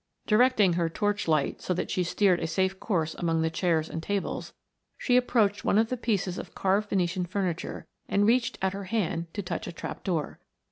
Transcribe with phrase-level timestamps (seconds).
[0.25, 4.01] Directing her torch light so that she steered a safe course among the chairs and
[4.01, 4.51] tables,
[4.97, 9.31] she approached one of the pieces of carved Venetian furniture and reached out her hand
[9.35, 10.39] to touch a trap door.